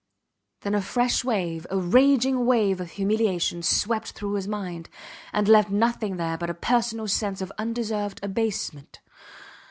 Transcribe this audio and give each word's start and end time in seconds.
Then 0.61 0.73
a 0.73 0.81
fresh 0.81 1.23
wave, 1.23 1.67
a 1.69 1.77
raging 1.77 2.47
wave 2.47 2.81
of 2.81 2.89
humiliation, 2.89 3.61
swept 3.61 4.13
through 4.13 4.33
his 4.33 4.47
mind, 4.47 4.89
and 5.31 5.47
left 5.47 5.69
nothing 5.69 6.17
there 6.17 6.39
but 6.39 6.49
a 6.49 6.55
personal 6.55 7.07
sense 7.07 7.39
of 7.39 7.51
undeserved 7.59 8.19
abasement. 8.23 8.99